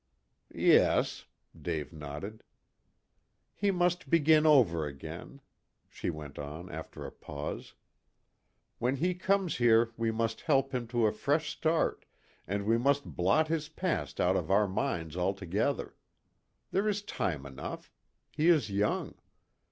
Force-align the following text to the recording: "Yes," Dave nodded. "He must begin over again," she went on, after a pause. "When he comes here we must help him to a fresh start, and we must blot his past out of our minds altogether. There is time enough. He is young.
"Yes," 0.55 1.27
Dave 1.55 1.93
nodded. 1.93 2.41
"He 3.53 3.69
must 3.69 4.09
begin 4.09 4.47
over 4.47 4.87
again," 4.87 5.41
she 5.87 6.09
went 6.09 6.39
on, 6.39 6.71
after 6.71 7.05
a 7.05 7.11
pause. 7.11 7.75
"When 8.79 8.95
he 8.95 9.13
comes 9.13 9.57
here 9.57 9.91
we 9.97 10.09
must 10.09 10.41
help 10.41 10.73
him 10.73 10.87
to 10.87 11.05
a 11.05 11.11
fresh 11.11 11.51
start, 11.51 12.05
and 12.47 12.65
we 12.65 12.79
must 12.79 13.15
blot 13.15 13.47
his 13.47 13.69
past 13.69 14.19
out 14.19 14.35
of 14.35 14.49
our 14.49 14.67
minds 14.67 15.15
altogether. 15.15 15.95
There 16.71 16.89
is 16.89 17.03
time 17.03 17.45
enough. 17.45 17.91
He 18.31 18.47
is 18.49 18.71
young. 18.71 19.13